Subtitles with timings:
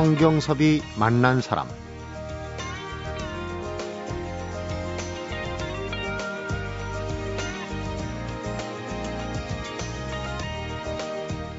[0.00, 1.68] 성경섭이 만난 사람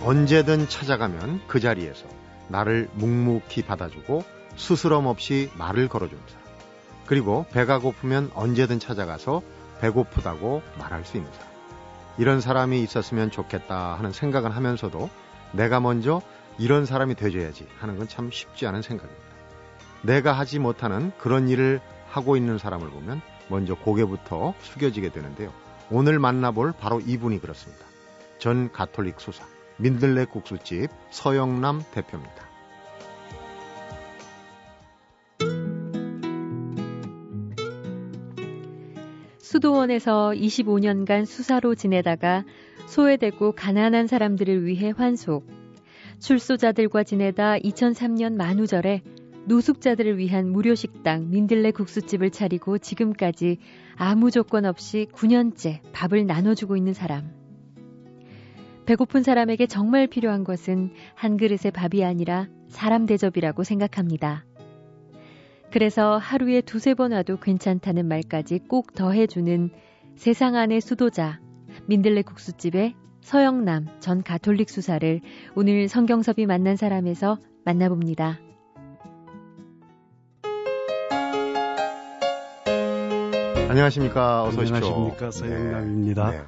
[0.03, 2.07] 언제든 찾아가면 그 자리에서
[2.47, 4.23] 나를 묵묵히 받아주고
[4.55, 6.43] 스스럼 없이 말을 걸어주는 사람.
[7.05, 9.43] 그리고 배가 고프면 언제든 찾아가서
[9.81, 11.47] 배고프다고 말할 수 있는 사람.
[12.17, 15.11] 이런 사람이 있었으면 좋겠다 하는 생각은 하면서도
[15.51, 16.23] 내가 먼저
[16.59, 19.23] 이런 사람이 되줘야지 하는 건 참 쉽지 않은 생각입니다.
[20.03, 25.53] 내가 하지 못하는 그런 일을 하고 있는 사람을 보면 먼저 고개부터 숙여지게 되는데요.
[25.89, 27.85] 오늘 만나볼 바로 이분이 그렇습니다.
[28.39, 29.45] 전 가톨릭 수사,
[29.77, 32.45] 민들레 국수집 서영남 대표입니다.
[39.39, 42.43] 수도원에서 25년간 수사로 지내다가
[42.87, 45.45] 소외되고 가난한 사람들을 위해 환속,
[46.21, 49.01] 출소자들과 지내다 2003년 만우절에
[49.45, 53.57] 노숙자들을 위한 무료 식당 민들레 국수집을 차리고 지금까지
[53.95, 57.31] 아무 조건 없이 9년째 밥을 나눠주고 있는 사람.
[58.85, 64.45] 배고픈 사람에게 정말 필요한 것은 한 그릇의 밥이 아니라 사람 대접이라고 생각합니다.
[65.71, 69.71] 그래서 하루에 두세 번 와도 괜찮다는 말까지 꼭 더해주는
[70.15, 71.39] 세상 안의 수도자,
[71.87, 75.21] 민들레 국수집의 서영남 전 가톨릭 수사를
[75.55, 78.39] 오늘 성경섭이 만난 사람에서 만나봅니다.
[83.69, 84.43] 안녕하십니까.
[84.43, 84.75] 어서 오십시오.
[84.75, 85.31] 안녕하십니까.
[85.31, 86.31] 서영남입니다.
[86.31, 86.37] 네.
[86.39, 86.43] 네.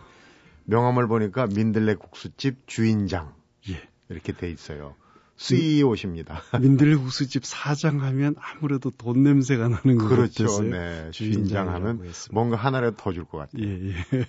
[0.66, 3.34] 명함을 보니까 민들레 국수집 주인장.
[3.70, 3.82] 예.
[4.10, 4.96] 이렇게 돼 있어요.
[5.38, 6.42] CEO십니다.
[6.62, 10.48] 민들레 국수집 사장 하면 아무래도 돈 냄새가 나는 것 그렇죠.
[10.48, 10.70] 같아요.
[10.70, 11.12] 네.
[11.12, 13.64] 주인장 하면 뭔가 하나라도 더 줄 것 같아요.
[13.64, 14.26] 예, 예.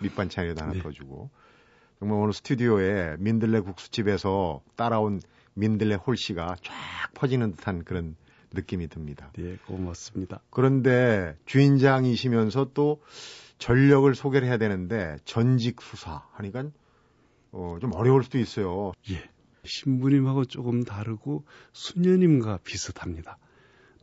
[0.00, 0.80] 밑반찬이라도 하나 네.
[0.80, 1.30] 더 주고.
[2.04, 5.22] 정말 오늘 스튜디오에 민들레 국수집에서 따라온
[5.54, 6.74] 민들레 홀씨가 쫙
[7.14, 8.14] 퍼지는 듯한 그런
[8.52, 9.30] 느낌이 듭니다.
[9.38, 10.42] 네, 고맙습니다.
[10.50, 13.00] 그런데 주인장이시면서 또
[13.56, 16.64] 전력을 소개를 해야 되는데 전직 수사 하니까
[17.52, 18.92] 어, 좀 어려울 수도 있어요.
[19.08, 19.22] 예.
[19.64, 23.38] 신부님하고 조금 다르고 수녀님과 비슷합니다.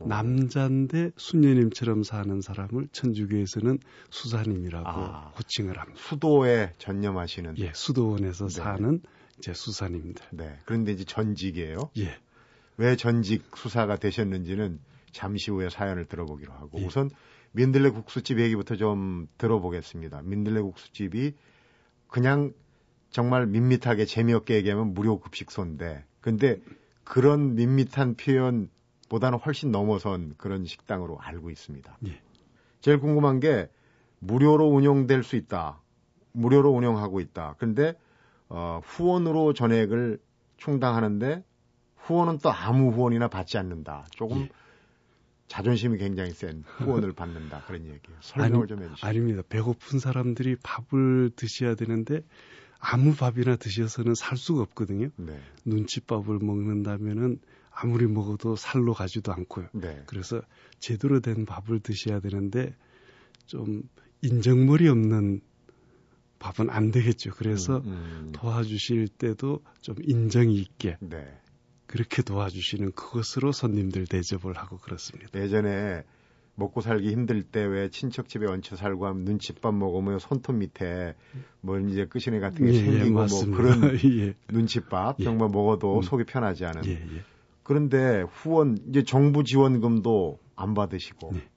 [0.02, 0.06] 어.
[0.08, 3.78] 남자인데 수녀님처럼 사는 사람을 천주교에서는
[4.10, 6.00] 수사님이라고 아, 호칭을 합니다.
[6.02, 8.54] 수도에 전념하시는 예, 수도원에서 네.
[8.54, 9.00] 사는
[9.38, 10.24] 이제 수사님들.
[10.32, 10.58] 네.
[10.64, 11.90] 그런데 이제 전직이에요.
[11.98, 12.18] 예.
[12.76, 14.80] 왜 전직 수사가 되셨는지는
[15.12, 16.86] 잠시 후에 사연을 들어보기로 하고 예.
[16.86, 17.10] 우선
[17.52, 20.22] 민들레 국수집 얘기부터 좀 들어보겠습니다.
[20.22, 21.34] 민들레 국수집이
[22.08, 22.52] 그냥
[23.10, 26.60] 정말 밋밋하게 재미없게 얘기하면 무료 급식소인데 근데
[27.04, 28.70] 그런 밋밋한 표현
[29.12, 31.98] 보다는 훨씬 넘어선 그런 식당으로 알고 있습니다.
[32.06, 32.22] 예.
[32.80, 33.68] 제일 궁금한 게
[34.20, 35.82] 무료로 운영될 수 있다.
[36.32, 37.56] 무료로 운영하고 있다.
[37.58, 37.92] 근데
[38.48, 40.18] 어, 후원으로 전액을
[40.56, 41.44] 충당하는데
[41.96, 44.06] 후원은 또 아무 후원이나 받지 않는다.
[44.12, 44.48] 조금 예.
[45.46, 48.18] 자존심이 굉장히 센 후원을 받는다 그런 얘기예요.
[48.20, 49.06] 설명을 아니, 좀 해주시죠.
[49.06, 49.42] 아닙니다.
[49.46, 52.22] 배고픈 사람들이 밥을 드셔야 되는데
[52.78, 55.10] 아무 밥이나 드셔서는 살 수가 없거든요.
[55.16, 55.38] 네.
[55.66, 57.40] 눈칫밥을 먹는다면은
[57.74, 59.68] 아무리 먹어도 살로 가지도 않고요.
[59.72, 60.02] 네.
[60.06, 60.42] 그래서
[60.78, 62.74] 제대로 된 밥을 드셔야 되는데
[63.46, 63.82] 좀
[64.22, 65.40] 인정머리 없는
[66.38, 67.30] 밥은 안 되겠죠.
[67.32, 68.32] 그래서 음, 음.
[68.32, 71.24] 도와주실 때도 좀 인정이 있게 네.
[71.86, 75.40] 그렇게 도와주시는 그것으로 손님들 대접을 하고 그렇습니다.
[75.40, 76.02] 예전에
[76.54, 81.14] 먹고 살기 힘들 때 왜 친척 집에 얹혀 살고 하면 눈칫밥 먹으면 손톱 밑에
[81.60, 84.34] 뭐 이제 끝이네 같은 게 예, 생기고 예, 뭐 그런 예.
[84.50, 85.24] 눈칫밥 예.
[85.24, 86.02] 정말 먹어도 음.
[86.02, 86.82] 속이 편하지 않은.
[87.62, 91.48] 그런데 후원 이제 정부 지원금도 안 받으시고 네.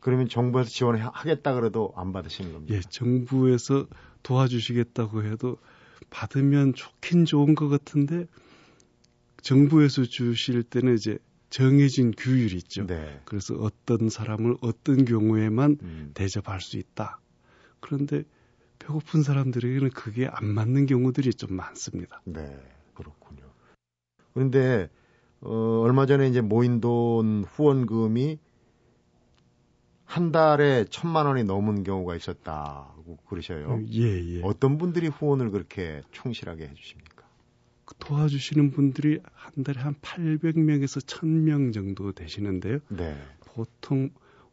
[0.00, 2.74] 그러면 정부에서 지원하겠다 그래도 안 받으시는 겁니다.
[2.74, 3.86] 예, 정부에서
[4.22, 5.58] 도와주시겠다고 해도
[6.10, 8.26] 받으면 좋긴 좋은 것 같은데
[9.42, 11.18] 정부에서 주실 때는 이제
[11.50, 12.86] 정해진 규율이 있죠.
[12.86, 13.20] 네.
[13.24, 16.10] 그래서 어떤 사람을 어떤 경우에만 음.
[16.14, 17.20] 대접할 수 있다.
[17.80, 18.24] 그런데
[18.78, 22.22] 배고픈 사람들에게는 그게 안 맞는 경우들이 좀 많습니다.
[22.24, 22.58] 네,
[22.94, 23.42] 그렇군요.
[24.34, 24.88] 그런데
[25.40, 28.38] 어, 얼마 전에 이제 모인 돈 후원금이
[30.04, 33.82] 한 달에 천만 원이 넘은 경우가 있었다고 그러셔요.
[33.92, 34.02] 예,
[34.36, 34.40] 예.
[34.42, 37.26] 어떤 분들이 후원을 그렇게 충실하게 해주십니까?
[37.98, 42.78] 도와주시는 분들이 한 달에 한 800명에서 1000명 정도 되시는데요.
[42.88, 43.18] 네.
[43.40, 44.10] 보통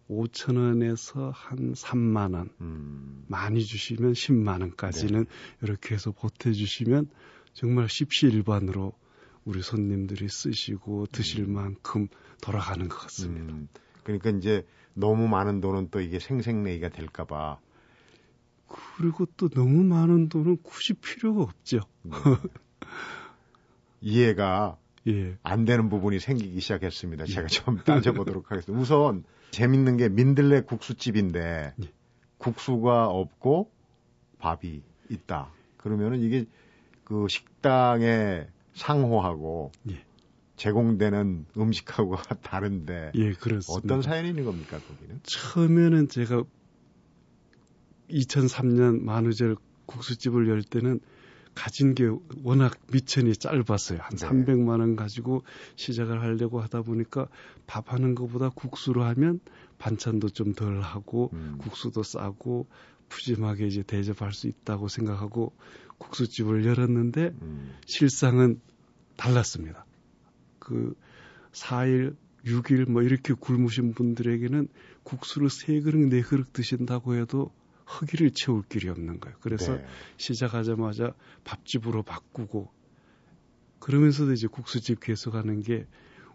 [0.09, 3.23] 5천 원에서 한 3만 원, 음.
[3.27, 5.29] 많이 주시면 10만 원까지는 네.
[5.61, 7.09] 이렇게 해서 보태주시면
[7.53, 8.93] 정말 십시일반으로
[9.45, 11.53] 우리 손님들이 쓰시고 드실 음.
[11.53, 12.07] 만큼
[12.41, 13.53] 돌아가는 것 같습니다.
[13.53, 13.69] 음.
[14.03, 17.59] 그러니까 이제 너무 많은 돈은 또 이게 생생내기가 될까봐.
[18.97, 21.81] 그리고 또 너무 많은 돈은 굳이 필요가 없죠.
[22.01, 22.11] 네.
[24.01, 24.77] 이해가
[25.07, 25.37] 예.
[25.43, 27.25] 안 되는 부분이 생기기 시작했습니다.
[27.27, 27.31] 예.
[27.31, 28.81] 제가 좀 따져보도록 하겠습니다.
[28.81, 31.91] 우선 재밌는 게 민들레 국수집인데 예.
[32.39, 33.71] 국수가 없고
[34.39, 35.51] 밥이 있다.
[35.77, 36.45] 그러면은 이게
[37.03, 40.05] 그 식당의 상호하고 예.
[40.57, 43.73] 제공되는 음식하고 다른데 예, 그렇습니다.
[43.73, 45.19] 어떤 사연이 있는 겁니까 거기는?
[45.23, 46.43] 처음에는 제가
[48.09, 50.99] 2003년 만우절 국수집을 열 때는
[51.55, 52.09] 가진 게
[52.43, 53.99] 워낙 미천이 짧았어요.
[54.01, 54.27] 한 네.
[54.27, 55.43] 300만 원 가지고
[55.77, 57.27] 시작을 하려고 하다 보니까
[57.65, 59.39] 밥 하는 것보다 국수로 하면
[59.77, 61.57] 반찬도 좀 덜 하고 음.
[61.59, 62.67] 국수도 싸고
[63.09, 65.53] 푸짐하게 이제 대접할 수 있다고 생각하고
[65.97, 67.75] 국수집을 열었는데 음.
[67.85, 68.59] 실상은
[69.15, 69.85] 달랐습니다.
[70.59, 70.95] 그
[71.51, 72.15] 4일,
[72.45, 74.67] 6일 뭐 이렇게 굶으신 분들에게는
[75.03, 77.51] 국수를 3그릇, 4그릇 드신다고 해도
[77.87, 79.37] 허기를 채울 길이 없는 거예요.
[79.41, 79.85] 그래서 네.
[80.17, 81.13] 시작하자마자
[81.43, 82.71] 밥집으로 바꾸고
[83.79, 85.85] 그러면서도 이제 국수집 계속하는 게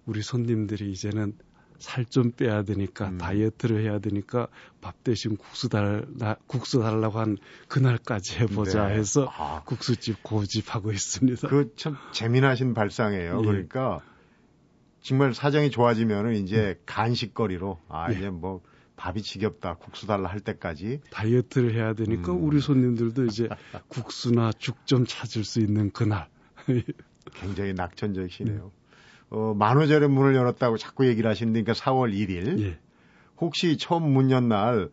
[0.06, 1.36] 우리 손님들이 이제는
[1.80, 3.18] 살 좀 빼야 되니까 음.
[3.18, 4.48] 다이어트를 해야 되니까
[4.80, 7.36] 밥 대신 국수 달라 국수 달라고 한
[7.68, 8.94] 그날까지 해보자 네.
[8.96, 9.62] 해서 아.
[9.64, 11.48] 국수집 고집하고 있습니다.
[11.48, 13.40] 그 참 재미나신 발상이에요.
[13.42, 13.46] 예.
[13.46, 14.00] 그러니까
[15.02, 16.82] 정말 사정이 좋아지면은 이제 음.
[16.86, 18.16] 간식거리로 아 예.
[18.16, 18.60] 이제 뭐
[18.96, 22.44] 밥이 지겹다 국수 달라 할 때까지 다이어트를 해야 되니까 음.
[22.44, 23.48] 우리 손님들도 이제
[23.88, 26.28] 국수나 죽 좀 찾을 수 있는 그날
[27.34, 28.70] 굉장히 낙천적이시네요.
[29.32, 29.36] 음.
[29.36, 32.78] 어, 만우절에 문을 열었다고 자꾸 얘기를 하시는데 그러니까 4월 1일 예.
[33.40, 34.90] 혹시 처음 문 연 날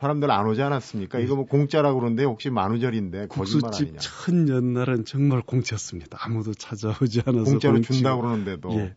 [0.00, 1.18] 사람들 안 오지 않았습니까?
[1.20, 1.24] 예.
[1.24, 3.98] 이거 뭐 공짜라고 그러는데 혹시 만우절인데 거짓말 아니냐?
[3.98, 6.18] 첫 연날은 정말 공짜였습니다.
[6.20, 7.94] 아무도 찾아오지 않아서 공짜로 공치고.
[7.94, 8.94] 준다 그러는데도 예.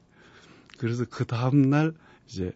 [0.77, 1.94] 그래서 그 다음 날
[2.27, 2.51] 이제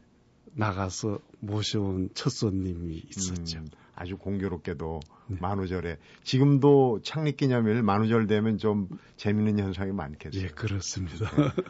[0.56, 3.60] 나가서 모셔온 첫 손님이 있었죠.
[3.60, 5.38] 음, 아주 공교롭게도 네.
[5.40, 8.88] 만우절에 지금도 창립 기념일 만우절 되면 좀
[9.18, 10.44] 재밌는 현상이 많겠어요.
[10.44, 11.30] 예, 그렇습니다.
[11.36, 11.64] 네.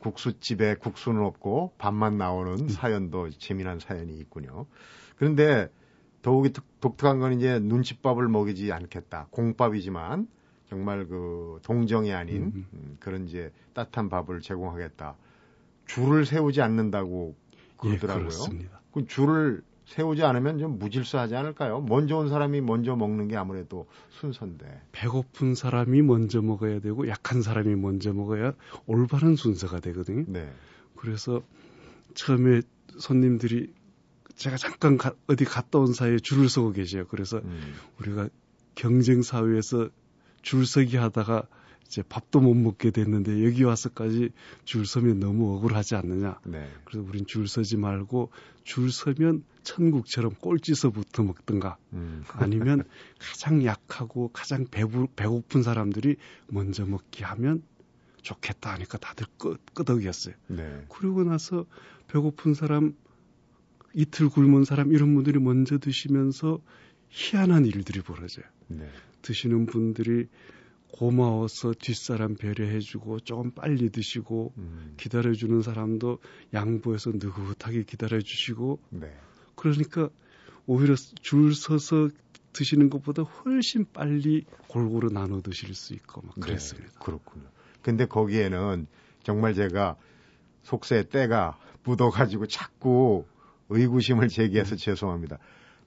[0.00, 2.68] 국수집에 국수는 없고 밥만 나오는 음.
[2.68, 4.66] 사연도 재미난 사연이 있군요.
[5.16, 5.68] 그런데
[6.22, 9.28] 더욱이 독특한 건 이제 눈칫밥을 먹이지 않겠다.
[9.30, 10.28] 공밥이지만
[10.68, 12.66] 정말 그 동정이 아닌 음.
[12.72, 15.16] 음 그런 이제 따뜻한 밥을 제공하겠다.
[15.86, 17.34] 줄을 세우지 않는다고
[17.76, 18.28] 그러더라고요.
[18.52, 21.80] 예, 그 줄을 세우지 않으면 좀 무질서하지 않을까요?
[21.80, 24.82] 먼저 온 사람이 먼저 먹는 게 아무래도 순서인데.
[24.92, 28.52] 배고픈 사람이 먼저 먹어야 되고 약한 사람이 먼저 먹어야
[28.86, 30.24] 올바른 순서가 되거든요.
[30.28, 30.48] 네.
[30.94, 31.42] 그래서
[32.14, 32.62] 처음에
[32.98, 33.72] 손님들이
[34.36, 37.04] 제가 잠깐 가, 어디 갔다 온 사이에 줄을 서고 계세요.
[37.08, 37.74] 그래서 음.
[37.98, 38.28] 우리가
[38.76, 39.88] 경쟁 사회에서
[40.42, 41.48] 줄 서기 하다가
[41.90, 44.30] 이제 밥도 못 먹게 됐는데 여기 와서까지
[44.64, 46.38] 줄 서면 너무 억울하지 않느냐.
[46.46, 46.70] 네.
[46.84, 48.30] 그래서 우린 줄 서지 말고
[48.62, 52.22] 줄 서면 천국처럼 꼴찌서부터 먹든가 음.
[52.28, 52.84] 아니면
[53.18, 56.14] 가장 약하고 가장 배부, 배고픈 사람들이
[56.46, 57.64] 먼저 먹게 하면
[58.22, 60.36] 좋겠다 하니까 다들 끄, 끄덕이었어요.
[60.46, 60.84] 네.
[60.90, 61.66] 그러고 나서
[62.06, 62.94] 배고픈 사람
[63.94, 66.60] 이틀 굶은 사람 이런 분들이 먼저 드시면서
[67.08, 68.44] 희한한 일들이 벌어져요.
[68.68, 68.88] 네.
[69.22, 70.28] 드시는 분들이
[70.92, 74.94] 고마워서 뒷사람 배려해주고 조금 빨리 드시고 음.
[74.96, 76.18] 기다려주는 사람도
[76.52, 79.12] 양보해서 느긋하게 기다려주시고 네.
[79.54, 80.08] 그러니까
[80.66, 82.08] 오히려 줄 서서
[82.52, 86.90] 드시는 것보다 훨씬 빨리 골고루 나눠 드실 수 있고 막 네, 그랬습니다.
[86.90, 87.44] 네, 그렇군요.
[87.82, 88.86] 근데 거기에는
[89.22, 89.96] 정말 제가
[90.62, 93.24] 속세에 때가 묻어가지고 자꾸
[93.68, 94.76] 의구심을 제기해서 음.
[94.76, 95.38] 죄송합니다.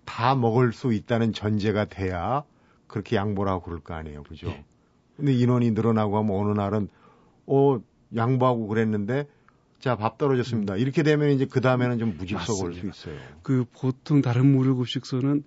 [0.05, 2.43] 다 먹을 수 있다는 전제가 돼야
[2.87, 4.23] 그렇게 양보를 하고 그럴 거 아니에요.
[4.23, 4.47] 그죠?
[4.47, 4.65] 네.
[5.17, 6.87] 근데 인원이 늘어나고 하면 어느 날은
[7.45, 7.79] 어
[8.15, 9.27] 양보하고 그랬는데
[9.79, 10.77] 자 밥 떨어졌습니다.
[10.77, 13.19] 이렇게 되면 이제 그 다음에는 좀 무질서가 올 수 있어요.
[13.43, 15.43] 그 보통 다른 무료급식소는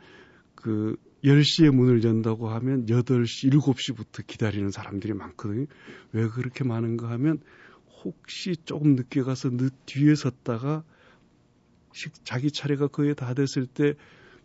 [0.54, 5.66] 그 10시에 문을 연다고 하면 8시, 7시부터 기다리는 사람들이 많거든요.
[6.12, 7.40] 왜 그렇게 많은가 하면
[8.04, 10.85] 혹시 조금 늦게 가서 늦 뒤에 섰다가
[11.92, 13.94] 식, 자기 차례가 거의 다 됐을 때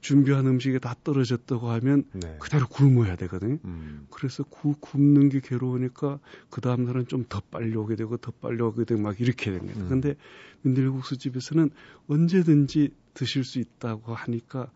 [0.01, 2.35] 준비한 음식이 다 떨어졌다고 하면 네.
[2.39, 3.59] 그대로 굶어야 되거든요.
[3.65, 4.07] 음.
[4.09, 8.61] 그래서 구, 굶는 게 괴로우니까 그 다음 날은 좀 더 빨리 오게 되고 더 빨리
[8.61, 9.79] 오게 되고 막 이렇게 됩니다.
[9.79, 9.89] 음.
[9.89, 10.15] 근데
[10.63, 11.69] 민들국수 집에서는
[12.07, 14.71] 언제든지 드실 수 있다고 하니까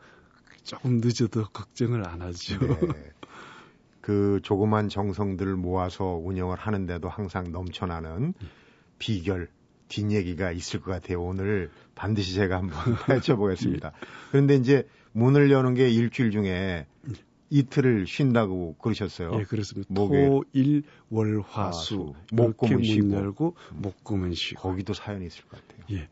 [0.64, 2.60] 조금 늦어도 걱정을 안 하죠.
[2.60, 3.12] 네.
[4.02, 8.36] 그 조그만 정성들을 모아서 운영을 하는데도 항상 넘쳐나는
[9.00, 9.50] 비결
[9.88, 11.24] 뒷얘기가 있을 것 같아요.
[11.24, 12.78] 오늘 반드시 제가 한번
[13.20, 13.92] 여쭤보겠습니다.
[14.32, 16.88] 그런데 이제 문을 여는 게 일주일 중에
[17.50, 19.32] 이틀을 쉰다고 그러셨어요.
[19.40, 19.94] 예, 그렇습니다.
[19.94, 22.14] 목요일, 토, 일, 월, 화, 수.
[22.34, 23.14] 목금은 쉬고.
[23.14, 24.62] 열고 목금은 쉬고.
[24.62, 25.86] 거기도 사연이 있을 것 같아요.
[25.92, 26.10] 예.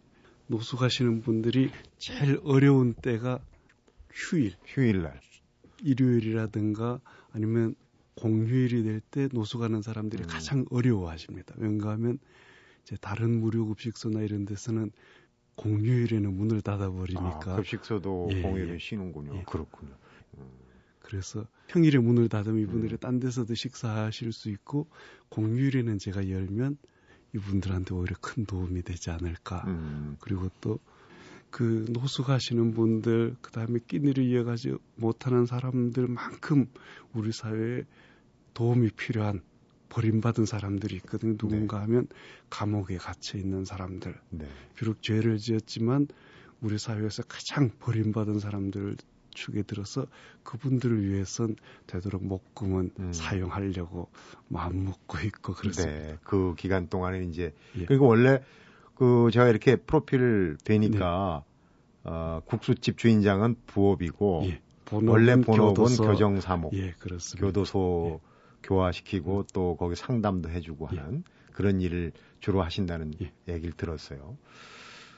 [0.48, 3.40] 노숙하시는 분들이 제일 어려운 때가
[4.10, 4.54] 휴일.
[4.66, 5.20] 휴일 날.
[5.84, 7.02] 일요일이라든가
[7.34, 7.76] 아니면
[8.16, 10.28] 공휴일이 될 때 노숙 하는 사람들이 음.
[10.28, 11.56] 가장 어려워하십니다.
[11.58, 12.20] 왜냐하면
[12.84, 14.92] 이제 다른 무료급식소나 이런 데서는
[15.56, 17.54] 공휴일에는 문을 닫아버리니까.
[17.54, 18.78] 아, 급식소도 예, 공휴일에 예.
[18.80, 19.36] 쉬는군요.
[19.36, 19.44] 예.
[19.44, 19.94] 그렇군요.
[20.38, 20.50] 음.
[21.00, 22.98] 그래서 평일에 문을 닫으면 이분들이 음.
[22.98, 24.88] 딴 데서도 식사하실 수 있고
[25.30, 26.78] 공휴일에는 제가 열면
[27.36, 29.64] 이분들한테 오히려 큰 도움이 되지 않을까.
[29.68, 30.18] 음.
[30.20, 30.80] 그리고 또
[31.54, 36.66] 그 노숙하시는 분들, 그 다음에 끼니를 이어가지 못하는 사람들만큼
[37.14, 37.84] 우리 사회에
[38.56, 39.40] 도움이 필요한
[39.94, 41.38] 버림받은 사람들이 있거든요.
[41.38, 41.86] 누군가 네.
[41.86, 42.08] 하면
[42.50, 44.16] 감옥에 갇혀 있는 사람들.
[44.32, 44.48] 네.
[44.76, 46.08] 비록 죄를 지었지만
[46.62, 48.98] 우리 사회에서 가장 버림받은 사람들을
[49.36, 50.08] 축에 들어서
[50.44, 53.14] 그분들을 위해선 되도록 목금은 음.
[53.14, 54.10] 사용하려고
[54.48, 55.94] 마음 먹고 있고 그렇습니다.
[55.94, 57.86] 네, 그 기간 동안에 이제 예.
[57.86, 58.44] 그리고 원래
[58.96, 61.44] 그 제가 이렇게 프로필 되니까
[62.04, 62.12] 네.
[62.12, 64.62] 어, 국수집 주인장은 부업이고 예.
[64.92, 67.48] 원래 본업은 교정사목, 예, 그렇습니다.
[67.48, 68.33] 교도소 예.
[68.64, 70.98] 교화시키고 또 거기 상담도 해주고 예.
[70.98, 73.32] 하는 그런 일을 주로 하신다는 예.
[73.48, 74.38] 얘기를 들었어요.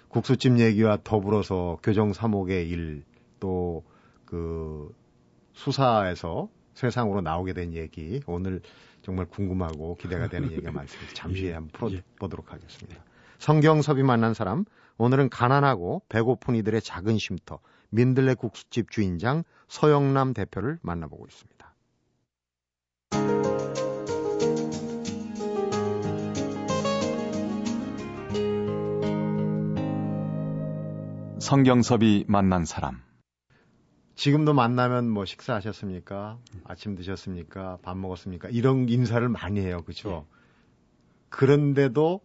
[0.10, 3.04] 국수집 얘기와 더불어서 교정사목의 일,
[3.40, 3.84] 또
[4.25, 4.94] 그
[5.54, 8.62] 수사에서 세상으로 나오게 된 얘기 오늘
[9.02, 11.14] 정말 궁금하고 기대가 되는 얘기가 많습니다.
[11.14, 12.52] 잠시 후에 예, 한번 풀어보도록 예.
[12.52, 13.04] 하겠습니다.
[13.38, 14.66] 성경섭이 만난 사람
[14.98, 17.60] 오늘은 가난하고 배고픈 이들의 작은 쉼터
[17.90, 21.54] 민들레 국수집 주인장 서영남 대표를 만나보고 있습니다.
[31.46, 33.04] 성경섭이 만난 사람
[34.16, 36.40] 지금도 만나면 뭐 식사하셨습니까?
[36.64, 37.78] 아침 드셨습니까?
[37.84, 38.50] 밥 먹었습니까?
[38.50, 39.84] 이런 인사를 많이 해요.
[39.84, 40.10] 그렇죠?
[40.10, 40.38] 네.
[41.30, 42.22] 그런데도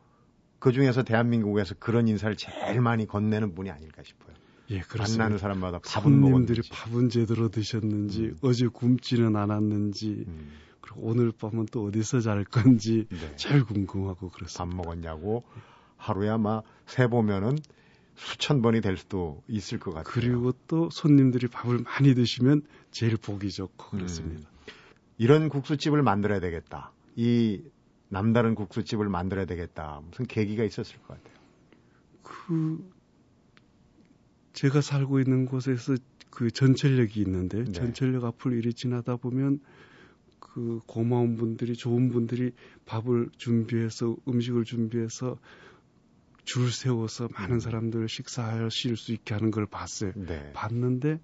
[0.59, 4.35] 그 중에서 대한민국에서 그런 인사를 제일 많이 건네는 분이 아닐까 싶어요.
[4.71, 5.25] 예, 그렇습니다.
[5.25, 8.39] 만나는 사람마다 밥은 손님들이 밥은 제대로 드셨는지 음.
[8.41, 10.51] 어제 굶지는 않았는지 음.
[10.81, 13.37] 그리고 오늘 밤은 또 어디서 잘 건지 네.
[13.37, 14.65] 제일 궁금하고 그렇습니다.
[14.65, 15.45] 밥 먹었냐고
[15.99, 17.59] 하루에 아마 세 보면은
[18.21, 20.13] 수천 번이 될 수도 있을 것 같아요.
[20.13, 24.49] 그리고 또 손님들이 밥을 많이 드시면 제일 보기 좋고 그렇습니다.
[24.49, 24.73] 음,
[25.17, 26.93] 이런 국수집을 만들어야 되겠다.
[27.17, 27.63] 이
[28.09, 30.03] 남다른 국수집을 만들어야 되겠다.
[30.05, 31.35] 무슨 계기가 있었을 것 같아요.
[32.23, 32.91] 그
[34.53, 35.97] 제가 살고 있는 곳에서
[36.29, 37.73] 그 전철역이 있는데 네.
[37.73, 39.61] 전철역 앞을 이리 지나다 보면
[40.39, 42.53] 그 고마운 분들이 좋은 분들이
[42.85, 45.39] 밥을 준비해서 음식을 준비해서
[46.51, 47.61] 줄 세워서 많은 음.
[47.61, 50.11] 사람들 식사하실 수 있게 하는 걸 봤어요.
[50.17, 50.51] 네.
[50.53, 51.21] 봤는데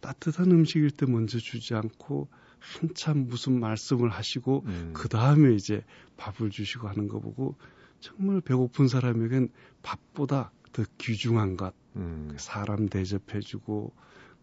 [0.00, 2.28] 따뜻한 음식일 때 먼저 주지 않고
[2.60, 4.92] 한참 무슨 말씀을 하시고 음.
[4.94, 5.82] 그 다음에 이제
[6.18, 7.56] 밥을 주시고 하는 거 보고
[7.98, 9.48] 정말 배고픈 사람에겐
[9.82, 12.32] 밥보다 더 귀중한 것 음.
[12.38, 13.92] 사람 대접해주고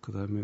[0.02, 0.44] 그 다음에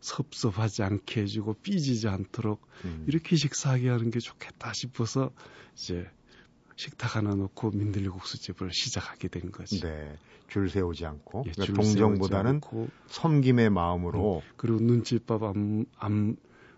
[0.00, 3.04] 섭섭하지 않게 해주고 삐지지 않도록 음.
[3.06, 5.34] 이렇게 식사하게 하는 게 좋겠다 싶어서
[5.74, 6.08] 이제
[6.80, 9.80] 식탁 하나 놓고 민들레국수집을 시작하게 된 거지.
[9.80, 10.16] 네.
[10.48, 16.36] 줄 세우지 않고 예, 그러니까 동정보다는 않고, 섬김의 마음으로 음, 그리고 눈칫밥 안, 안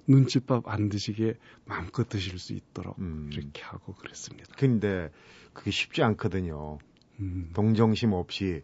[0.09, 3.31] 눈칫밥 안 드시게 마음껏 드실 수 있도록 음.
[3.33, 4.53] 이렇게 하고 그랬습니다.
[4.59, 5.11] 근데
[5.53, 6.79] 그게 쉽지 않거든요.
[7.21, 7.51] 음.
[7.55, 8.63] 동정심 없이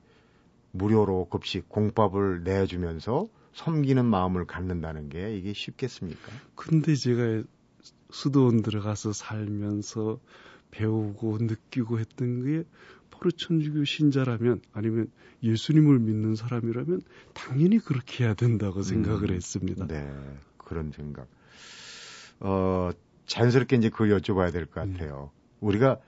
[0.73, 6.33] 무료로 급식 공밥을 내주면서 섬기는 마음을 갖는다는 게 이게 쉽겠습니까?
[6.57, 7.45] 근데 제가
[8.11, 10.19] 수도원 들어가서 살면서
[10.71, 12.65] 배우고 느끼고 했던 게
[13.11, 15.11] 바로 천주교 신자라면 아니면
[15.43, 17.03] 예수님을 믿는 사람이라면
[17.35, 19.87] 당연히 그렇게 해야 된다고 생각을 음, 했습니다.
[19.87, 20.13] 네,
[20.57, 21.27] 그런 생각.
[22.41, 22.91] 어,
[23.27, 24.93] 자연스럽게 이제 그걸 여쭤봐야 될것 음.
[24.93, 25.31] 같아요.
[25.35, 25.67] 음.
[25.67, 25.99] 우리가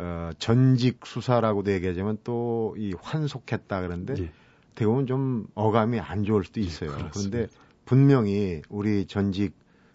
[0.00, 4.32] 어, 전직 수사라고도 얘기하지만 또 이 환속했다 그런데 예.
[4.74, 6.90] 대부분 좀 어감이 안 좋을 수도 예, 있어요.
[6.98, 7.48] 예, 그런데
[7.84, 9.54] 분명히 우리 전직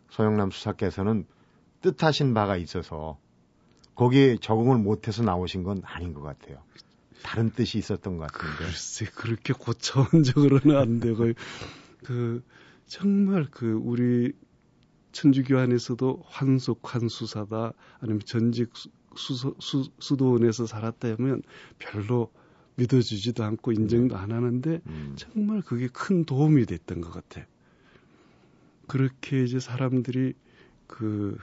[0.10, 1.26] 소영남 수사께서는
[1.82, 3.18] 뜻하신 바가 있어서
[3.98, 6.62] 거기에 적응을 못해서 나오신 건 아닌 것 같아요.
[7.24, 8.66] 다른 뜻이 있었던 것 같은데.
[8.66, 11.34] 글쎄, 그렇게 고차원적으로는 안 되고,
[12.04, 12.44] 그,
[12.86, 14.34] 정말 그, 우리
[15.14, 18.72] 천주교 안에서도 환속 환수사다, 아니면 전직
[19.16, 21.42] 수, 수, 수도원에서 살았다면
[21.80, 22.32] 별로
[22.76, 25.16] 믿어주지도 않고 인정도 안 하는데, 음.
[25.16, 27.46] 정말 그게 큰 도움이 됐던 것 같아요.
[28.86, 30.36] 그렇게 이제 사람들이
[30.86, 31.40] 그,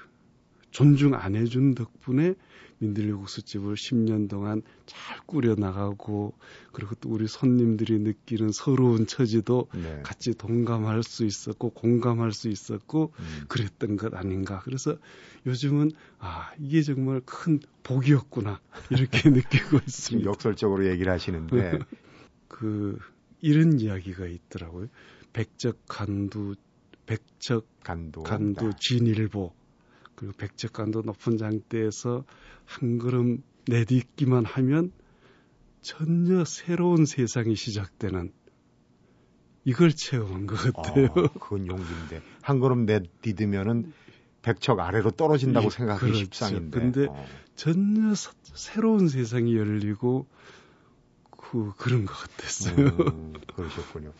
[0.75, 2.35] 존중 안 해준 덕분에
[2.79, 6.35] 민들레국수집을 10년 동안 잘 꾸려 나가고
[6.73, 10.01] 그리고 또 우리 손님들이 느끼는 서러운 처지도 네.
[10.03, 13.45] 같이 동감할 수 있었고 공감할 수 있었고 음.
[13.47, 14.61] 그랬던 것 아닌가.
[14.65, 14.99] 그래서
[15.47, 20.29] 요즘은 아 이게 정말 큰 복이었구나 이렇게 느끼고 있습니다.
[20.29, 21.79] 역설적으로 얘기를 하시는데
[22.49, 22.99] 그
[23.41, 24.89] 이런 이야기가 있더라고요.
[25.33, 26.57] 백적 간두
[27.07, 29.53] 백척 간도, 간도 진일보
[30.17, 32.25] 그리고 백척 간도 높은 장대에서
[32.65, 34.93] 한 걸음 내딛기만 하면
[35.81, 38.33] 전혀 새로운 세상이 시작되는
[39.65, 41.07] 이걸 체험한 것 같아요.
[41.07, 43.93] 어, 그건 용기인데 한 걸음 내딛으면은
[44.43, 46.19] 백척 아래로 떨어진다고 예, 생각하기 그렇죠.
[46.19, 46.79] 십상인데.
[46.79, 47.27] 근데 어.
[47.55, 50.27] 전혀 사, 새로운 세상이 열리고
[51.31, 52.77] 그 그런 것 같았어요.
[52.77, 54.13] 음, 그러셨군요.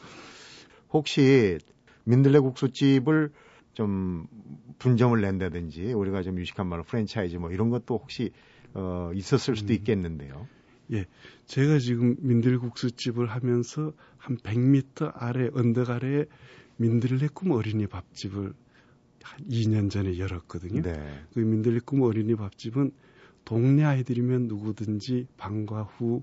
[0.91, 1.59] 혹시
[2.05, 3.33] 민들레 국수집을
[3.75, 4.27] 좀
[4.79, 8.31] 분점을 낸다든지 우리가 좀 유식한 말로 프랜차이즈 뭐 이런 것도 혹시
[8.73, 9.77] 어, 있었을 수도 음.
[9.77, 10.49] 있겠는데요.
[10.93, 11.07] 예.
[11.47, 16.27] 제가 지금 민들국수집을 하면서 한 100m 아래 언덕 아래에
[16.77, 18.53] 민들레 꿈 어린이 밥집을
[19.23, 20.83] 한 2년 전에 열었거든요.
[20.83, 21.25] 네.
[21.33, 22.93] 그 민들레 꿈 어린이 밥집은
[23.45, 26.23] 동네 아이들이면 누구든지 방과 후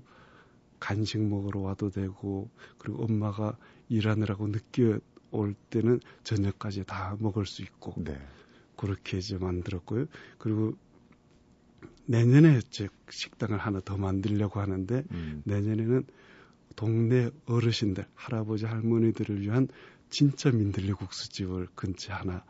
[0.78, 3.56] 간식 먹으러 와도 되고 그리고 엄마가
[3.88, 4.98] 일하느라고 늦게
[5.32, 8.16] 올 때는 저녁까지 다 먹을 수 있고 네.
[8.76, 10.06] 그렇게 이제 만들었고요.
[10.38, 10.74] 그리고
[12.06, 15.42] 내년에 제 식당을 하나 더 만들려고 하는데 음.
[15.44, 16.04] 내년에는
[16.76, 19.68] 동네 어르신들 할아버지 할머니들을 위한
[20.10, 22.44] 진짜 민들레 국수집을 근처에 하나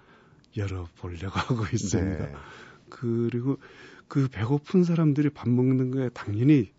[0.56, 2.26] 열어보려고 하고 있습니다.
[2.26, 2.34] 네.
[2.88, 3.58] 그리고
[4.08, 6.72] 그 배고픈 사람들이 밥 먹는 거에 당연히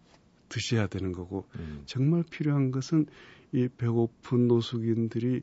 [0.50, 1.84] 드셔야 되는 거고 음.
[1.86, 3.08] 정말 필요한 것은
[3.54, 5.42] 이 배고픈 노숙인들이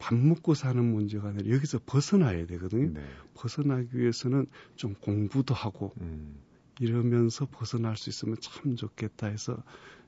[0.00, 2.90] 밥 먹고 사는 문제가 아니라 여기서 벗어나야 되거든요.
[2.94, 3.04] 네.
[3.34, 6.40] 벗어나기 위해서는 좀 공부도 하고 음.
[6.80, 9.62] 이러면서 벗어날 수 있으면 참 좋겠다 해서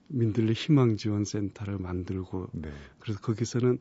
[0.08, 2.70] 민들레 희망지원센터를 만들고 네.
[3.00, 3.78] 그래서 거기서는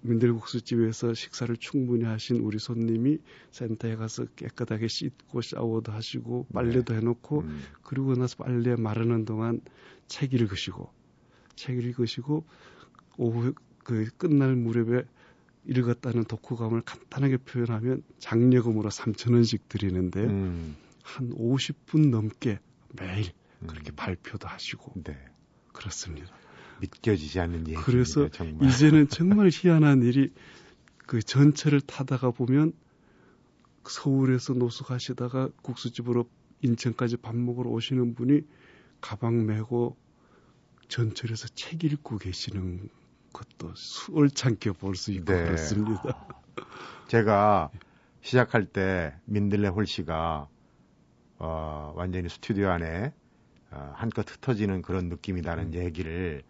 [0.00, 3.18] 민들국수집에서 식사를 충분히 하신 우리 손님이
[3.50, 7.00] 센터에 가서 깨끗하게 씻고 샤워도 하시고 빨래도 네.
[7.00, 7.60] 해놓고 음.
[7.82, 9.60] 그리고 나서 빨래 마르는 동안
[10.08, 10.90] 책 읽으시고
[11.54, 12.44] 책 읽으시고
[13.18, 13.52] 오후
[13.84, 15.04] 그 끝날 무렵에
[15.66, 20.76] 읽었다는 독후감을 간단하게 표현하면 장려금으로 3천 원씩 드리는데 음.
[21.02, 22.58] 한 50분 넘게
[22.92, 23.32] 매일
[23.66, 23.96] 그렇게 음.
[23.96, 25.18] 발표도 하시고 네.
[25.72, 26.34] 그렇습니다.
[26.80, 27.74] 믿겨지지 않는 얘기.
[27.82, 28.68] 그래서 정말.
[28.68, 30.32] 이제는 정말 희한한 일이
[30.98, 32.72] 그 전철을 타다가 보면
[33.86, 36.28] 서울에서 노숙 하시다가 국수집으로
[36.62, 38.42] 인천까지 밥 먹으러 오시는 분이
[39.00, 39.96] 가방 메고
[40.88, 42.88] 전철에서 책 읽고 계시는
[43.34, 45.44] 것도 수월찮게 볼 수 있고 네.
[45.44, 46.02] 그렇습니다.
[47.08, 47.70] 제가
[48.22, 50.48] 시작할 때 민들레 홀씨가
[51.38, 53.12] 어, 완전히 스튜디오 안에
[53.70, 55.74] 어, 한껏 흩어지는 그런 느낌이라는 음.
[55.74, 56.42] 얘기를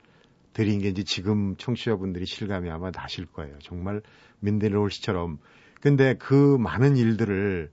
[0.53, 3.59] 드린 게 이제 지금 청취자분들이 실감이 아마 나실 거예요.
[3.61, 4.03] 정말
[4.39, 5.39] 민들레 씨처럼.
[5.81, 7.73] 근데 그 많은 일들을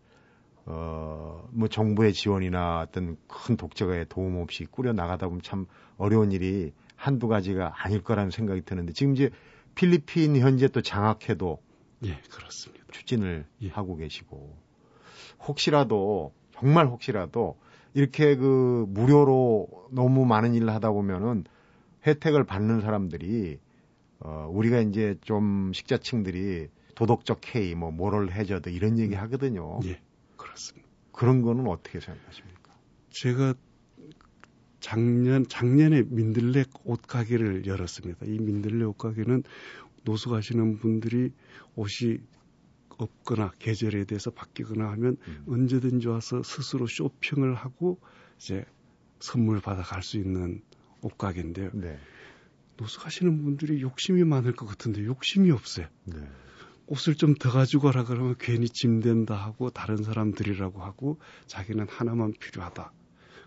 [0.66, 5.66] 어, 뭐 정부의 지원이나 어떤 큰 독자가의 도움 없이 꾸려 나가다 보면 참
[5.98, 9.32] 어려운 일이 한두 가지가 아닐 거라는 생각이 드는데 지금 이제
[9.74, 11.60] 필리핀 현재 또 장학회도
[12.06, 12.86] 예, 그렇습니다.
[12.92, 13.70] 추진을 예.
[13.70, 14.56] 하고 계시고
[15.48, 17.58] 혹시라도 정말 혹시라도
[17.96, 21.46] 이렇게 그 무료로 너무 많은 일을 하다 보면은
[22.06, 23.58] 혜택을 받는 사람들이
[24.20, 29.80] 어 우리가 이제 좀 식자층들이 도덕적 해이 뭐 모럴 해저드 이런 얘기 하거든요.
[29.86, 30.00] 예.
[30.38, 30.88] 그렇습니다.
[31.12, 32.74] 그런 거는 어떻게 생각하십니까?
[33.10, 33.56] 제가
[34.82, 38.26] 작년 작년에 민들레 옷 가게를 열었습니다.
[38.26, 39.44] 이 민들레 옷 가게는
[40.04, 41.32] 노숙 하시는 분들이
[41.76, 42.18] 옷이
[42.98, 45.46] 없거나 계절에 대해서 바뀌거나 하면 음.
[45.48, 48.00] 언제든지 와서 스스로 쇼핑을 하고
[48.38, 48.66] 이제
[49.20, 50.62] 선물 받아 갈 수 있는
[51.02, 51.72] 옷 가게인데요.
[51.74, 51.98] 네.
[52.78, 55.88] 노숙하시는 분들이 욕심이 많을 것 같은데 욕심이 없어요.
[56.06, 56.18] 네.
[56.88, 62.92] 옷을 좀 더 가지고 가라 그러면 괜히 짐된다 하고 다른 사람들이라고 하고 자기는 하나만 필요하다.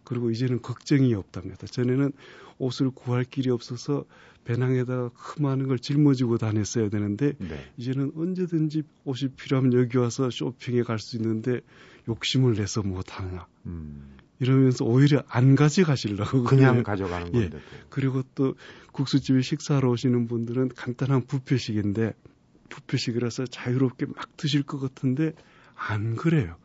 [0.04, 1.66] 그리고 이제는 걱정이 없답니다.
[1.66, 2.12] 전에는
[2.58, 4.04] 옷을 구할 길이 없어서
[4.44, 7.72] 배낭에다가 그 많은 걸 짊어지고 다녔어야 되는데 네.
[7.78, 11.60] 이제는 언제든지 옷이 필요하면 여기 와서 쇼핑에 갈 수 있는데
[12.08, 13.46] 욕심을 내서 못 하나.
[13.66, 14.16] 음.
[14.40, 16.82] 이러면서 오히려 안 가져가시려고 그냥.
[16.82, 17.40] 가져가는 예.
[17.48, 17.56] 건데.
[17.56, 17.60] 예.
[17.88, 18.54] 그리고 또
[18.92, 22.12] 국수집에 식사하러 오시는 분들은 간단한 부표식인데
[22.68, 25.32] 부표식이라서 자유롭게 막 드실 것 같은데
[25.74, 26.56] 안 그래요.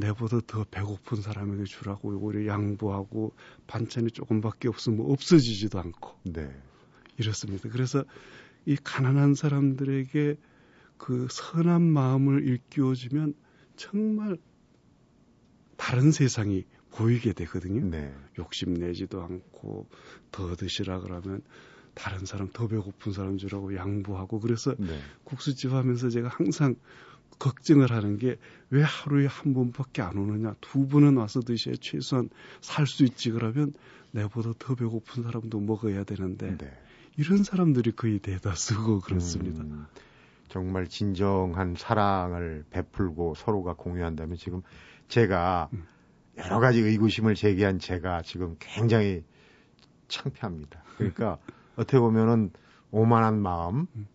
[0.00, 3.34] 내보다 더 배고픈 사람에게 주라고 오히려 양보하고
[3.66, 6.50] 반찬이 조금밖에 없으면 없어지지도 않고 네.
[7.18, 7.68] 이렇습니다.
[7.68, 8.04] 그래서
[8.66, 10.36] 이 가난한 사람들에게
[10.96, 13.34] 그 선한 마음을 일깨워주면
[13.76, 14.36] 정말
[15.76, 17.84] 다른 세상이 보이게 되거든요.
[17.84, 18.14] 네.
[18.38, 19.88] 욕심내지도 않고
[20.30, 21.42] 더 드시라 그러면
[21.94, 24.98] 다른 사람 더 배고픈 사람 주라고 양보하고 그래서 네.
[25.24, 26.76] 국수집 하면서 제가 항상
[27.38, 28.36] 걱정을 하는 게
[28.70, 33.72] 왜 하루에 한 번밖에 안 오느냐 두 번은 와서 드셔야 최소한 살 수 있지 그러면
[34.12, 36.72] 내보다 더 배고픈 사람도 먹어야 되는데 네.
[37.16, 39.62] 이런 사람들이 거의 대다수고 그렇습니다.
[39.62, 39.86] 음,
[40.48, 44.62] 정말 진정한 사랑을 베풀고 서로가 공유한다면 지금
[45.08, 45.84] 제가 음.
[46.38, 49.24] 여러 가지 의구심을 제기한 제가 지금 굉장히
[50.08, 50.82] 창피합니다.
[50.96, 51.38] 그러니까
[51.76, 52.50] 어떻게 보면은
[52.92, 54.06] 오만한 마음, 음.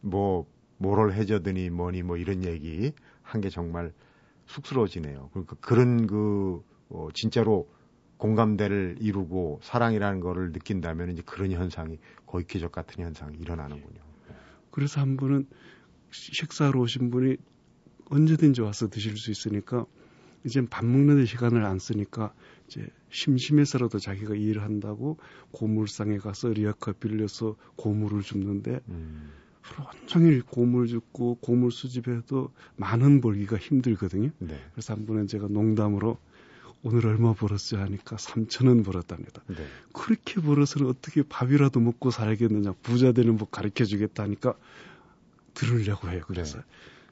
[0.00, 0.51] 뭐
[0.82, 2.92] 뭐를 해저드니 뭐니 뭐 이런 얘기
[3.22, 3.92] 한 게 정말
[4.46, 5.30] 쑥스러워지네요.
[5.32, 7.68] 그러니까 그런 그 어, 진짜로
[8.18, 14.00] 공감대를 이루고 사랑이라는 거를 느낀다면 이제 그런 현상이 거의 기적 같은 현상이 일어나는군요.
[14.70, 15.46] 그래서 한 분은
[16.10, 17.36] 식사로 오신 분이
[18.10, 19.86] 언제든지 와서 드실 수 있으니까
[20.44, 22.34] 이제 밥 먹는 데 시간을 안 쓰니까
[22.66, 25.18] 이제 심심해서라도 자기가 일을 한다고
[25.52, 29.32] 고물상에 가서 리아카 빌려서 고물을 줍는데 음.
[29.62, 34.30] 하루 온종일 고물 줍고 고물 수집해도 만 원 벌기가 힘들거든요.
[34.38, 34.60] 네.
[34.72, 36.18] 그래서 한 번은 제가 농담으로
[36.82, 39.42] 오늘 얼마 벌었어요 하니까 3천 원 벌었답니다.
[39.46, 39.66] 네.
[39.92, 44.54] 그렇게 벌어서는 어떻게 밥이라도 먹고 살겠느냐 부자 되는 법 가르쳐 주겠다 하니까
[45.54, 46.22] 들으려고 해요.
[46.26, 46.64] 그래서 네.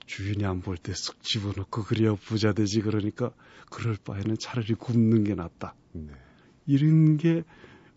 [0.06, 3.32] 주인이 안 볼 때 쑥 집어넣고 그래야 부자 되지 그러니까
[3.70, 5.74] 그럴 바에는 차라리 굶는 게 낫다.
[5.92, 6.12] 네.
[6.66, 7.44] 이런 게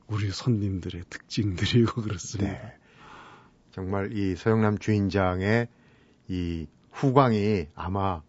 [0.07, 2.73] 우리 손님들의 특징들이고 그렇습니다.
[3.73, 3.75] 네.
[3.75, 5.67] 정말 이 서영남 주인장의
[6.27, 8.21] 이 후광이 아마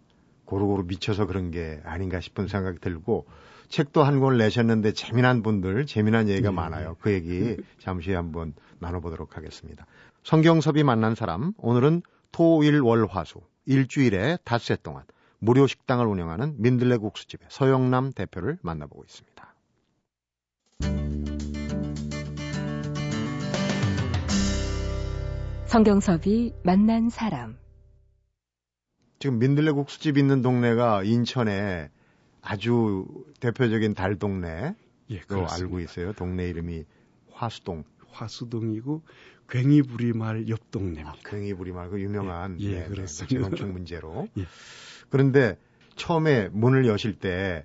[0.47, 3.27] 고루고루 미쳐서 그런 게 아닌가 싶은 생각이 들고
[3.69, 6.55] 책도 한 권 내셨는데 재미난 분들 재미난 얘기가 네.
[6.55, 6.97] 많아요.
[7.01, 9.87] 그 얘기 잠시 한번 나눠보도록 하겠습니다.
[10.23, 12.03] 성경섭이 만난 사람 오늘은
[12.33, 15.05] 토일월화수 일주일에 닷새 동안
[15.39, 19.54] 무료 식당을 운영하는 민들레 국수집의 서영남 대표를 만나보고 있습니다.
[25.75, 27.59] 성경섭이 만난 사람
[29.19, 31.91] 지금 민들레 국수집 있는 동네가 인천에
[32.43, 33.07] 아주
[33.41, 34.77] 대표적인 달 동네.
[35.11, 36.13] 예, 알고 있어요.
[36.13, 36.85] 동네 이름이
[37.33, 37.83] 화수동.
[38.09, 39.03] 화수동이고
[39.49, 41.11] 괭이부리마을 옆 동네입니다.
[41.11, 43.49] 아, 괭이부리마을 그 유명한 예, 예 네, 그렇습니다.
[43.49, 44.29] 건축 문제로.
[44.39, 44.45] 예.
[45.11, 45.59] 그런데
[45.97, 47.65] 처음에 문을 여실 때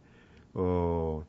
[0.56, 1.24] 어,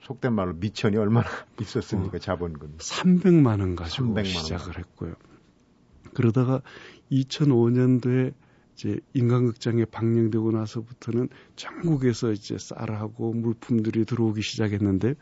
[0.00, 1.28] 속된 말로 미천이 얼마나
[1.60, 2.16] 있었습니까?
[2.16, 2.78] 어, 자본금.
[2.78, 4.74] 300만 원 가지고 300만 시작을 원.
[4.78, 5.27] 했고요.
[6.14, 6.62] 그러다가
[7.10, 8.34] 2005년도에
[8.74, 15.14] 이제 인간극장에 방영되고 나서부터는 전국에서 이제 쌀하고 물품들이 들어오기 시작했는데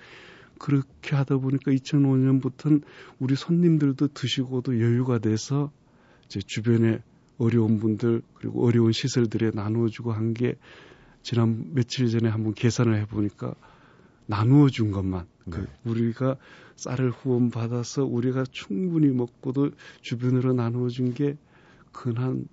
[0.58, 2.82] 그렇게 하다 보니까 2005년부터는
[3.18, 5.70] 우리 손님들도 드시고도 여유가 돼서
[6.26, 7.00] 이제 주변에
[7.38, 10.56] 어려운 분들 그리고 어려운 시설들에 나누어주고 한 게
[11.26, 13.56] 지난 며칠 전에 한번 계산을 해보니까
[14.26, 15.66] 나누어 준 것만 그 네.
[15.84, 16.36] 그 우리가
[16.76, 19.70] 쌀을 후원 받아서 우리가 충분히 먹고도
[20.02, 21.36] 주변으로 나누어 준 게
[21.92, 22.46] 근한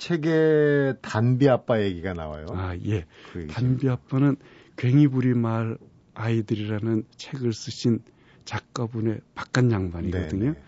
[0.03, 2.47] 책에 단비 아빠 얘기가 나와요.
[2.51, 3.07] 아, 예.
[3.33, 4.35] 그 단비 아빠는
[4.75, 5.79] 괭이부리 마을
[6.15, 8.01] 아이들이라는 책을 쓰신
[8.45, 10.41] 작가분의 바깥 양반이거든요.
[10.41, 10.53] 네네.
[10.55, 10.63] 네.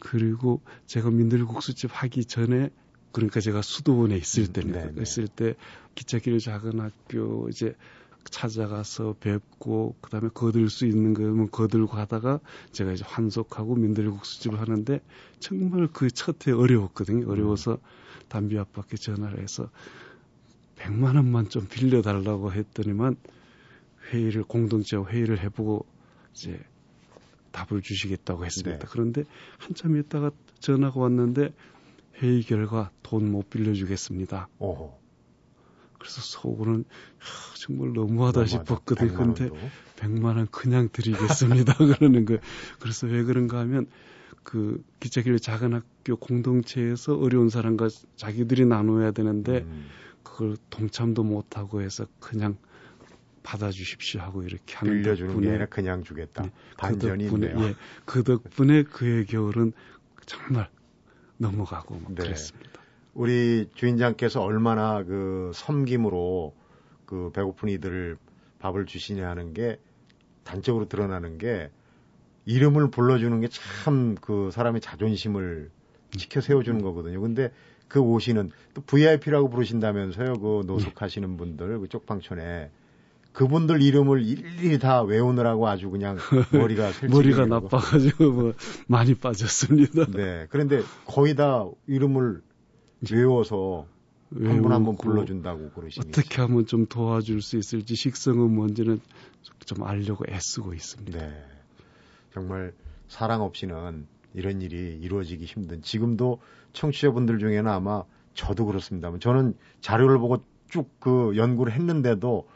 [0.00, 2.70] 그리고 제가 민들국수집 하기 전에
[3.12, 5.56] 그러니까 제가 수도원에 있을 음, 때는 음, 있을 때
[5.94, 7.74] 기차길 작은 학교 이제
[8.30, 12.40] 찾아가서 뵙고 그다음에 거들 수 있는 거면 거들고 하다가
[12.72, 15.02] 제가 이제 환속하고 민들국수집을 하는데
[15.38, 17.30] 정말 그 첫해 어려웠거든요.
[17.30, 18.03] 어려워서 음.
[18.34, 19.70] 담비 아빠께 전화를 해서
[20.74, 23.16] 100만 원만 좀 빌려달라고 했더니만
[24.10, 25.86] 회의를 공동체 회의를 해보고
[26.32, 26.60] 이제
[27.52, 28.80] 답을 주시겠다고 했습니다.
[28.80, 28.86] 네.
[28.90, 29.22] 그런데
[29.58, 31.54] 한참 있다가 전화가 왔는데
[32.22, 34.48] 회의 결과 돈 못 빌려주겠습니다.
[34.58, 34.90] 오.
[36.00, 36.84] 그래서 속으로는
[37.18, 39.16] 하, 정말 너무하다 싶었거든요.
[39.16, 39.48] 근데
[39.96, 41.74] 100만 원 그냥 드리겠습니다.
[41.78, 42.40] 그러는 거예요.
[42.80, 43.86] 그래서 왜 그런가 하면
[44.44, 49.86] 그 기차길래 작은 학교 공동체에서 어려운 사람과 자기들이 나눠야 되는데 음.
[50.22, 52.56] 그걸 동참도 못하고 해서 그냥
[53.42, 56.42] 받아주십시오 하고 이렇게 하는 빌려주는 덕분에 게 아니라 그냥 주겠다.
[56.44, 57.68] 네, 반전이 그 덕분에, 있네요.
[57.68, 59.72] 예, 그 덕분에 그의 겨울은
[60.26, 60.68] 정말
[61.38, 62.22] 넘어가고 네.
[62.22, 62.80] 그랬습니다.
[63.12, 66.54] 우리 주인장께서 얼마나 그 섬김으로
[67.06, 68.18] 그 배고픈 이들을
[68.58, 69.78] 밥을 주시냐 하는 게
[70.42, 71.70] 단적으로 드러나는 게
[72.46, 75.70] 이름을 불러주는 게 참 그 사람의 자존심을
[76.16, 77.20] 지켜 세워주는 거거든요.
[77.20, 77.50] 근데
[77.88, 80.34] 그 오시는 또 VIP라고 부르신다면서요.
[80.34, 82.70] 그 노숙하시는 분들 그 쪽방촌에
[83.32, 86.16] 그분들 이름을 일일이 다 외우느라고 아주 그냥
[86.52, 88.54] 머리가 머리가 나빠가지고 뭐
[88.86, 90.06] 많이 빠졌습니다.
[90.14, 90.46] 네.
[90.50, 92.42] 그런데 거의 다 이름을
[93.10, 93.86] 외워서
[94.34, 99.00] 한 분 한 분 불러준다고 그러시니 어떻게 하면 좀 도와줄 수 있을지 식성은 뭔지는
[99.64, 101.18] 좀 알려고 애쓰고 있습니다.
[101.18, 101.44] 네.
[102.34, 102.74] 정말
[103.08, 106.40] 사랑 없이는 이런 일이 이루어지기 힘든 지금도
[106.72, 108.02] 청취자분들 중에는 아마
[108.34, 112.48] 저도 그렇습니다만 저는 자료를 보고 쭉 그 연구를 했는데도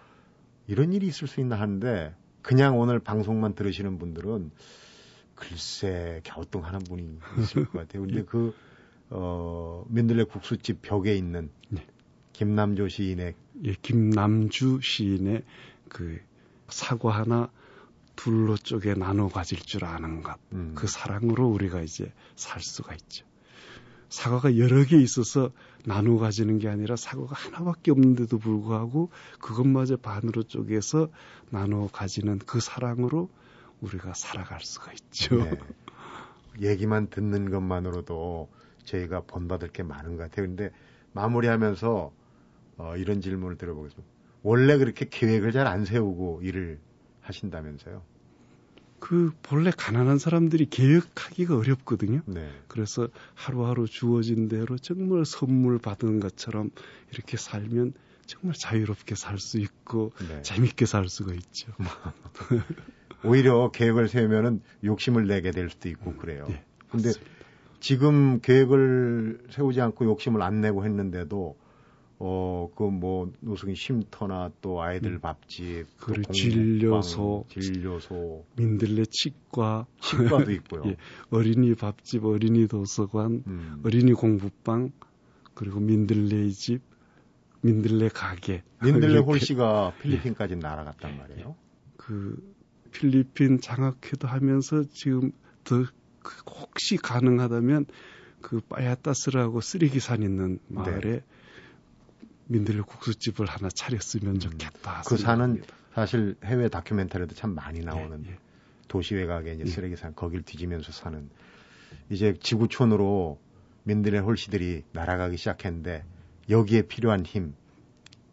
[0.67, 4.51] 이런 일이 있을 수 있나 하는데 그냥 오늘 방송만 들으시는 분들은
[5.35, 8.03] 글쎄 갸우뚱하는 분이 있을 것 같아요.
[8.03, 8.55] 근데 그
[9.11, 11.87] 어, 민들레 국수집 벽에 있는 네.
[12.33, 15.45] 김남조 시인의 예, 김남주 시인의
[15.89, 16.19] 그
[16.69, 17.51] 사과 하나
[18.19, 20.37] 둘로 쪼개 나눠 가질 줄 아는 것.
[20.53, 20.73] 음.
[20.75, 23.25] 그 사랑으로 우리가 이제 살 수가 있죠.
[24.09, 25.53] 사과가 여러 개 있어서
[25.85, 31.11] 나누어 가지는 게 아니라 사과가 하나밖에 없는데도 불구하고 그것마저 반으로 쪼개서
[31.51, 33.31] 나누어 가지는 그 사랑으로
[33.81, 35.37] 우리가 살아갈 수가 있죠.
[35.37, 35.53] 네.
[36.61, 38.49] 얘기만 듣는 것만으로도
[38.83, 40.47] 저희가 본받을 게 많은 것 같아요.
[40.47, 40.73] 근데
[41.13, 42.13] 마무리하면서
[42.79, 44.13] 어, 이런 질문을 들어보겠습니다.
[44.43, 46.81] 원래 그렇게 계획을 잘 안 세우고 일을
[47.29, 48.03] 하신다면서요?
[49.01, 52.23] 그 본래 가난한 사람들이 계획하기가 어렵거든요.
[52.27, 52.51] 네.
[52.67, 56.71] 그래서 하루하루 주어진 대로 정말 선물 받은 것처럼
[57.13, 57.95] 이렇게 살면
[58.27, 60.43] 정말 자유롭게 살 수 있고 네.
[60.43, 61.73] 재밌게 살 수가 있죠.
[63.25, 66.47] 오히려 계획을 세우면은 욕심을 내게 될 수도 있고 그래요.
[66.49, 67.11] 네, 근데
[67.81, 71.57] 지금 계획을 세우지 않고 욕심을 안 내고 했는데도
[72.21, 75.21] 어, 그 뭐, 노숙인 쉼터나 또 아이들 음.
[75.21, 80.83] 밥집, 그리고 진료소, 진료소, 민들레 치과, 치과도 있고요.
[80.87, 80.97] 예,
[81.31, 83.83] 어린이 밥집, 어린이 도서관, 음.
[83.85, 84.91] 어린이 공부방,
[85.55, 86.83] 그리고 민들레 집,
[87.61, 88.63] 민들레 가게.
[88.83, 90.59] 민들레 홀씨가 필리핀까지 예.
[90.59, 91.57] 날아갔단 말이에요.
[91.97, 92.37] 그
[92.91, 95.31] 필리핀 장학회도 하면서 지금
[95.63, 95.93] 더그
[96.47, 97.87] 혹시 가능하다면
[98.41, 101.23] 그 빠야따스라고 쓰레기산 있는 마을에 네.
[102.49, 104.39] 민들레 국수집을 하나 차렸으면 음.
[104.41, 105.03] 좋겠다.
[105.07, 105.63] 그 산은
[105.95, 108.39] 사실 해외 다큐멘터리도 참 많이 나오는 예, 예.
[108.89, 109.71] 도시 외곽에 이제 예.
[109.71, 111.29] 쓰레기 산 거길 뒤지면서 사는
[112.11, 113.39] 이제 지구촌으로
[113.85, 116.05] 민들레 홀씨들이 날아가기 시작했는데
[116.51, 117.55] 여기에 필요한 힘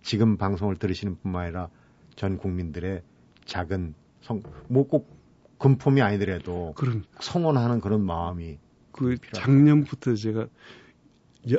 [0.01, 1.69] 지금 방송을 들으시는 뿐만 아니라
[2.15, 3.01] 전 국민들의
[3.45, 5.15] 작은 성 뭐 꼭
[5.57, 8.57] 금품이 아니더라도 그런 성원하는 그런 마음이
[8.91, 10.47] 그 작년부터 제가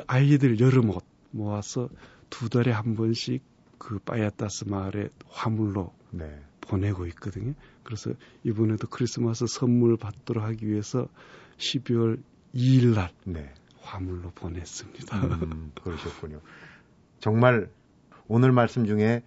[0.07, 1.89] 아이들 여름 옷 모아서
[2.29, 3.43] 두 달에 한 번씩
[3.77, 6.41] 그 빠야따스 마을에 화물로 네.
[6.61, 7.53] 보내고 있거든요.
[7.83, 8.11] 그래서
[8.43, 11.07] 이번에도 크리스마스 선물 받도록 하기 위해서
[11.57, 12.21] 12월
[12.53, 13.53] 2일 날 네.
[13.81, 15.17] 화물로 보냈습니다.
[15.17, 16.41] 음, 그러셨군요.
[17.19, 17.69] 정말
[18.27, 19.23] 오늘 말씀 중에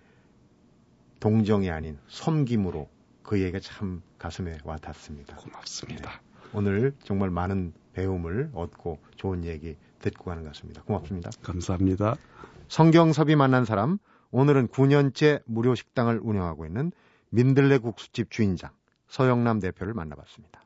[1.21, 2.89] 동정이 아닌 섬김으로
[3.23, 5.37] 그 얘기가 참 가슴에 와닿습니다.
[5.37, 6.11] 고맙습니다.
[6.11, 6.49] 네.
[6.53, 10.83] 오늘 정말 많은 배움을 얻고 좋은 얘기 듣고 가는 것 같습니다.
[10.83, 11.31] 고맙습니다.
[11.43, 12.17] 감사합니다.
[12.69, 13.99] 성경섭이 만난 사람,
[14.31, 16.93] 오늘은 9년째 무료 식당을 운영하고 있는
[17.31, 18.71] 민들레 국수집 주인장
[19.09, 20.61] 서영남 대표를 만나봤습니다.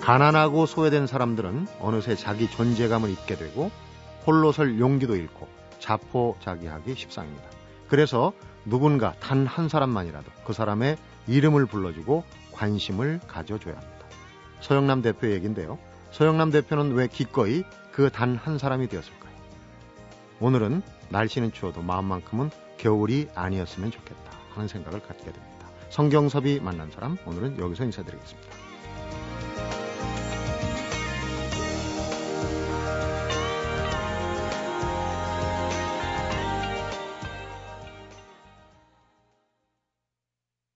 [0.00, 3.70] 가난하고 소외된 사람들은 어느새 자기 존재감을 잊게 되고
[4.26, 5.46] 홀로 설 용기도 잃고
[5.80, 7.44] 자포자기하기 십상입니다.
[7.88, 8.32] 그래서
[8.64, 13.97] 누군가 단 한 사람만이라도 그 사람의 이름을 불러주고 관심을 가져줘야 합니다.
[14.60, 15.78] 서영남 대표 얘기인데요.
[16.12, 19.32] 서영남 대표는 왜 기꺼이 그 단 한 사람이 되었을까요?
[20.40, 25.48] 오늘은 날씨는 추워도 마음만큼은 겨울이 아니었으면 좋겠다 하는 생각을 갖게 됩니다.
[25.90, 28.67] 성경섭이 만난 사람 오늘은 여기서 인사드리겠습니다.